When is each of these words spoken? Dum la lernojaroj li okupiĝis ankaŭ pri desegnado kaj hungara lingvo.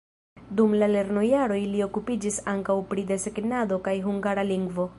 Dum 0.59 0.71
la 0.83 0.87
lernojaroj 0.93 1.59
li 1.73 1.83
okupiĝis 1.87 2.39
ankaŭ 2.55 2.77
pri 2.93 3.05
desegnado 3.13 3.79
kaj 3.89 3.95
hungara 4.07 4.51
lingvo. 4.53 4.89